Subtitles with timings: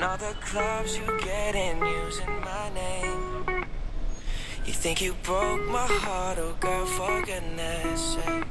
[0.00, 3.66] In all the clubs you get in using my name.
[4.64, 8.46] You think you broke my heart, oh girl, for goodness sake.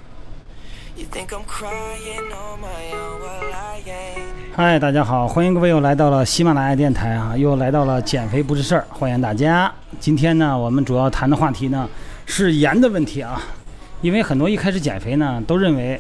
[0.96, 4.55] You think I'm crying on my own, well I ain't.
[4.55, 9.73] 嗨，大家好，欢迎各位又来到了喜马拉雅电台啊，又来到了减肥不是事儿，欢迎大家。
[10.00, 11.89] 今天呢，我们主要谈的话题呢
[12.27, 13.41] 是盐的问题啊，
[14.02, 16.00] 因为很多一开始减肥呢都认为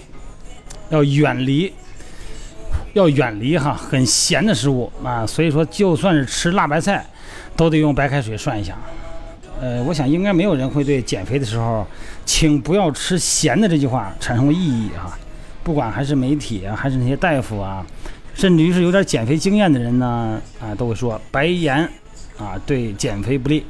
[0.89, 1.73] 要远离，
[2.99, 7.05] 要远离哈很咸的食物啊，所以说就算是吃辣白菜，
[7.55, 8.77] 都得用白开水涮一下。
[9.61, 11.85] 呃，我想应该没有人会对减肥的时候，
[12.25, 15.17] 请不要吃咸的这句话产生过异议哈。
[15.63, 17.85] 不管还是媒体啊，还是那些大夫啊，
[18.33, 21.77] 甚至于是有点减肥经验的人呢，啊，都会说白盐
[22.37, 23.65] 啊对减肥不利。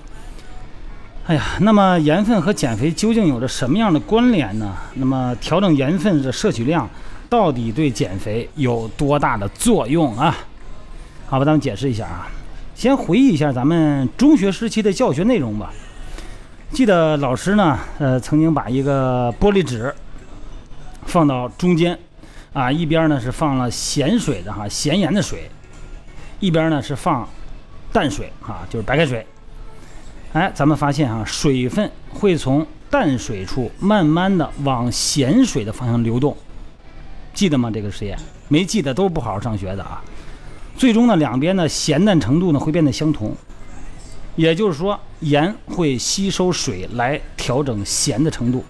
[1.26, 4.76] 哎呀，那么盐分和减肥究竟有着什么样的关联呢？
[4.96, 6.90] 那么调整盐分的摄取量，
[7.30, 10.36] 到底对减肥有多大的作用啊？
[11.28, 12.28] 好吧，咱们解释一下啊。
[12.74, 15.72] 先回忆一下咱们中学时期的教学内容吧。
[16.72, 19.94] 记得老师呢，呃，曾经把一个玻璃纸
[21.06, 21.98] 放到中间，
[22.54, 25.50] 啊，一边呢是放了咸水的哈，咸盐的水，
[26.40, 27.28] 一边呢是放
[27.92, 29.26] 淡水哈，就是白开水。
[30.34, 36.36] 哎，咱们发现哈，水分会从淡水处慢慢的往咸水的方向流动，
[37.40, 37.72] 记得吗？
[37.72, 40.04] 这个实验没记得都是不好好上学的啊。
[40.76, 43.34] 最终呢，两边的咸淡程度呢会变得相同，
[44.36, 48.62] 也就是说，盐会吸收水来调整咸的程度。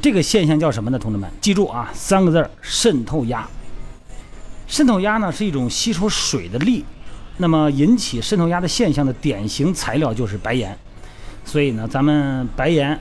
[0.00, 0.98] 这个现象叫什么呢？
[0.98, 3.46] 同志们，记住啊，三个字儿：渗透压。
[4.66, 6.82] 渗透压呢是一种吸收水的力，
[7.36, 10.74] 那么引起渗透压的现象的典型材料就是白盐。
[11.44, 12.98] 所以呢，咱们白盐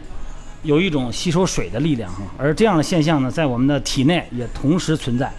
[0.63, 5.31] 有一种吸收水的力量哈，而这样的现象呢，在我们的体内也同时存在。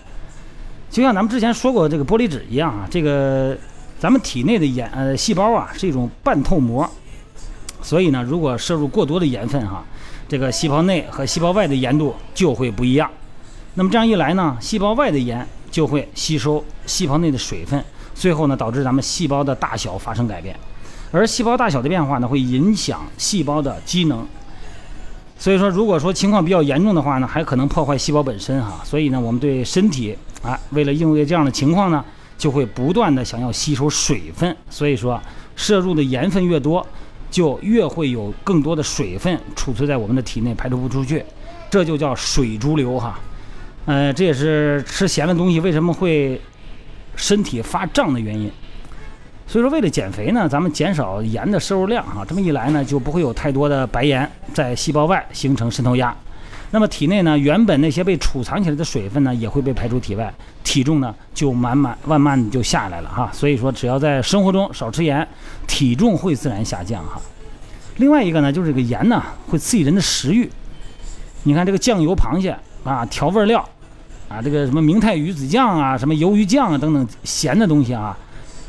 [0.91, 3.56] 就像咱们之前说过这个玻璃纸一样啊，这个
[3.98, 6.89] 咱们体内的盐呃细胞啊是一种半透膜，
[7.81, 9.84] 所以呢，如果摄入过多的盐分哈，
[10.28, 13.09] 这个细胞内和细胞外的盐度就会不一样。
[13.75, 20.54] 那么这样一来呢，细胞外的盐就会吸收细胞内的水分，最后呢导致咱们细胞的大小发生改变，
[21.12, 24.27] 而细胞大小的变化呢会影响细胞的机能。
[25.42, 28.80] 所以说，如果说情况比较严重的话呢，还可能破坏细胞本身哈。
[28.84, 32.04] 所以呢，我们对身体啊，为了应对这样的情况呢，
[32.38, 34.56] 就会不断的想要吸收水分。
[34.70, 35.20] 所以说，
[35.56, 36.86] 摄入的盐分越多，
[37.28, 41.25] 就越会有更多的水分储存在我们的体内，排出不出去，
[41.69, 43.19] 这就叫水逐流哈。
[43.86, 46.41] 呃，这也是吃咸的东西为什么会
[47.16, 48.48] 身体发胀的原因。
[49.53, 56.17] 所以说，为了减肥呢，咱们减少盐的摄入量哈，这么一来呢，就不会有太多的白盐在细胞外形成渗透压。
[56.71, 60.33] 那么体内呢，原本那些被储藏起来的水分呢，也会被排出体外，
[60.65, 63.29] 体重呢就慢慢慢慢就下来了哈。
[63.31, 65.29] 所以说，只要在生活中少吃盐，
[65.67, 67.21] 体重会自然下降哈。
[67.99, 70.51] 另外一个呢，就是这个盐呢会刺激人的食欲。
[71.43, 73.63] 你看这个酱油螃蟹啊，调味料
[74.31, 78.17] 啊，这个什么明太鱼子酱啊，什么鱿鱼酱啊等等咸的东西啊，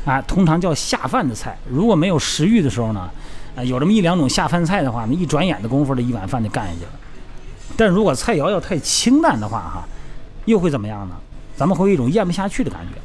[0.04, 1.56] 啊，通常叫下饭的菜。
[1.68, 3.10] 如果没有食欲的时候呢，
[3.56, 6.90] 啊，有这么一两种下饭菜的话，那一转眼的功夫，这一碗饭就干下去了。
[7.76, 9.84] 但如果菜肴要太清淡的话，哈，
[10.44, 11.14] 又会怎么样呢？
[11.56, 13.00] 咱们会有一种咽不下去的感觉，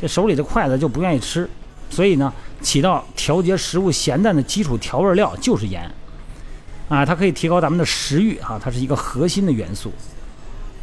[0.00, 1.48] 这手里的筷子就不愿意吃。
[1.88, 5.90] 所以呢，起到调节食物咸淡的基础调味料就是盐，
[6.88, 9.92] 啊，它可以提高咱们的食欲哈，它是一个核心的元素。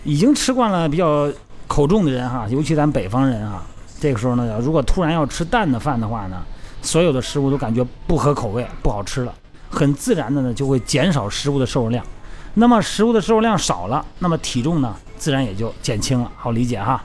[0.03, 1.31] 已经吃惯了比较
[1.67, 3.65] 口重的人哈，尤其咱北方人啊，
[3.99, 6.43] 这个时候呢，如果突然要吃淡的饭的话呢，
[6.81, 9.33] 所有的食物都感觉不合口味，不好吃了，
[9.69, 12.05] 很自然的呢就会减少食物的摄入量。
[12.53, 17.03] 那么食物的摄入量少了，那么体重呢自然也就减轻了，好理解哈。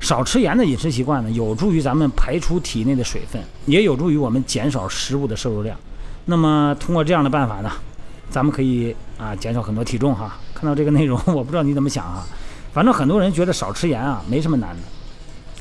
[0.00, 5.76] 少吃盐的饮食习惯呢，有助于咱们排出体内的水分，也有助于我们减少食物的摄入量。
[6.24, 7.70] 那么通过这样的办法呢，
[8.28, 10.36] 咱们可以啊减少很多体重哈。
[10.54, 12.26] 看到这个内容，我不知道你怎么想啊。
[12.72, 14.82] 反正很多人觉得少吃盐啊没什么难的，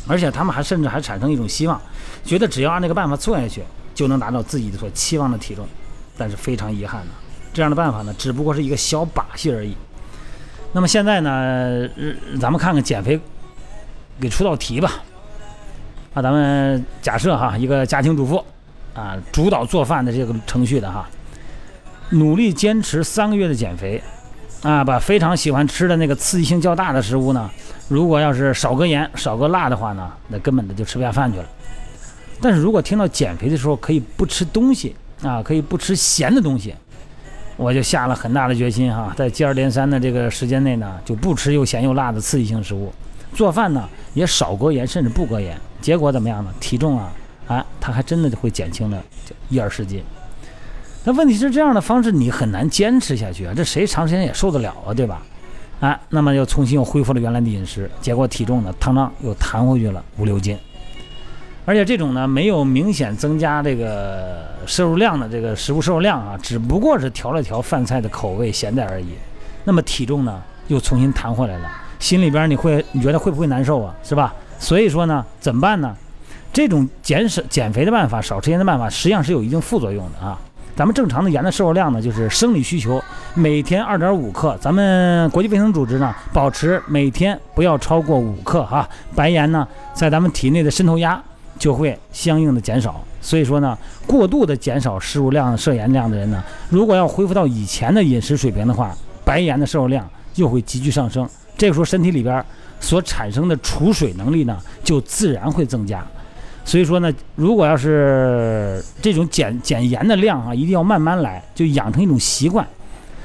[0.07, 1.79] 而且他们还甚至还产生一种希望，
[2.23, 3.63] 觉得只要按这个办法做下去，
[3.93, 5.67] 就能达到自己所期望的体重。
[6.17, 7.11] 但是非常遗憾呢，
[7.53, 9.75] 这样的办法呢，只不过是一个小把戏而已。
[10.73, 11.87] 那么现在呢，
[12.39, 13.19] 咱们看看减肥，
[14.19, 14.91] 给出道题吧。
[16.13, 18.45] 啊，咱们假设哈，一个家庭主妇，
[18.93, 21.09] 啊，主导做饭的这个程序的哈，
[22.09, 24.03] 努力坚持三个月的减肥，
[24.63, 27.49] 啊，把非常喜欢吃的那个刺激性较大的食物呢，
[27.87, 31.45] 如果要是少搁盐、少搁辣的话呢，那根本的就吃不下饭去了。
[32.39, 36.75] 但是如果听到减肥的时候可以不吃东西啊，可以不吃咸的东西，
[37.57, 42.93] 我就下了很大的决心哈，在接二连三的这个时间内呢，就不吃又咸又辣的刺激性食物，
[43.33, 46.53] 做饭呢也少搁盐，甚至不搁盐，结果怎么样呢？
[46.59, 47.11] 体重啊，
[47.47, 49.03] 哎，它还真的会减轻了
[49.49, 50.03] 一二十斤。
[51.03, 55.21] 那问题是这样的方式你很难坚持下去啊，这谁长时间也受得了啊，对吧？
[55.79, 60.55] 哎，那么又重新又恢复了原来的饮食，结果体重呢，汤汤又弹回去了五六斤。
[61.65, 69.07] 而且这种呢，没有明显增加这个摄入量的这个食物摄入量啊，只不过是调了调饭菜的口味咸淡而已。
[69.63, 71.67] 那么体重呢，又重新弹回来了，
[71.97, 73.95] 心里边你会你觉得会不会难受啊？
[74.03, 74.33] 是吧？
[74.59, 75.95] 所以说呢，怎么办呢？
[76.53, 80.39] 这种减少减肥的办法，少吃盐的办法，实际上是有一定副作用的啊。
[80.75, 83.01] 咱们正常的盐的摄入量呢，就是生理需求，
[83.33, 84.57] 每天二点五克。
[84.59, 88.87] 咱们国际卫生组织呢，保持每天不要超过五克哈。
[89.15, 91.21] 白盐呢，在咱们体内的渗透压。
[91.59, 93.77] 就会相应的减少，所以说呢，
[94.07, 102.43] 过度的减少摄入量、摄盐量的人呢，如果要恢复到以前的饮食水平的话，白盐的摄入量又会急剧上升，这个时候身体里边
[102.79, 106.03] 所产生的储水能力呢，就自然会增加。
[106.71, 112.65] 所以说呢，如果要是这种减减盐的量啊，一定要慢慢来，就养成一种习惯，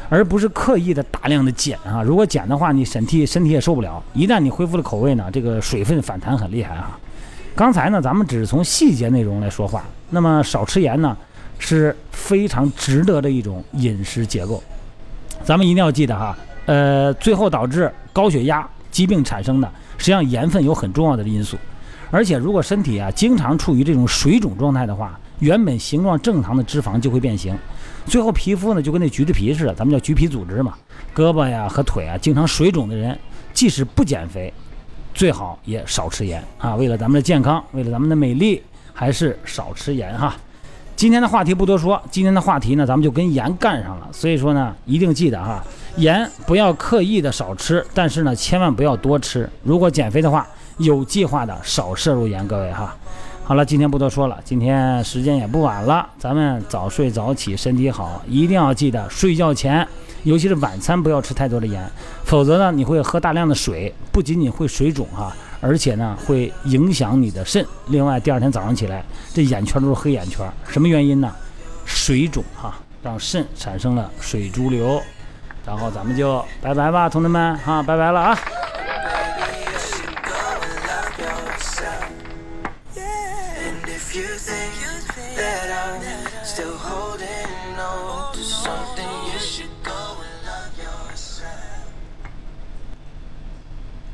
[0.09, 2.03] 而不是刻意的大量的减啊。
[2.03, 4.03] 如果减的话，你身体身体也受不了。
[4.15, 6.99] 一旦你恢复了口味呢，这个水分反弹很厉害啊。
[7.55, 9.85] 刚才呢，咱们只是从细节内容来说话。
[10.11, 11.17] 那么少吃盐呢，
[11.61, 14.61] 是非常值得的一种饮食结构。
[15.45, 21.57] 咱们一定要记得哈，呃，最后导致高血压疾病产生的，实际上盐分有很重要的因素。
[22.11, 27.57] 而且如果身体啊经常处于这种水肿状态的话，原本形状正常的脂肪就会变形，
[28.07, 30.75] 最后皮肤呢就跟那橘子皮似的，咱们叫橘皮组织嘛，
[31.15, 33.19] 胳膊呀和腿啊经常水肿的人，
[33.53, 34.53] 即使不减肥。
[35.15, 36.77] 最好也少吃盐啊！
[36.77, 38.63] 为了咱们的健康，为了咱们的美丽，
[38.93, 40.37] 还是少吃盐哈。
[40.95, 44.07] 今天的话题不多说，今天的话题呢，咱们就跟盐干上了。
[44.13, 45.65] 所以说呢，一定记得哈，
[45.97, 49.49] 盐不要刻意的少吃，但是呢，千万不要多吃。
[49.63, 50.47] 如果减肥的话，
[50.79, 52.95] 有计划的少摄入盐，各位哈。
[53.45, 59.87] 好了，今天不多说了，今天时间也不晚了，咱们早睡早起，身体好，一定要记得睡觉前。
[60.25, 61.89] 尤其是晚餐不要吃太多的盐，
[62.25, 67.65] 否则呢，你会喝大量的水，不仅仅会水肿哈，而且呢会影响你的肾。
[67.87, 71.33] 另外，第二天早上起来，这眼圈都是黑眼圈，什么原因呢？
[71.85, 75.01] 水肿哈，让肾产生了水潴留。
[75.65, 78.39] 然后咱们就拜拜吧，同志们哈，拜拜了啊。
[84.17, 87.06] You think that I'm still holding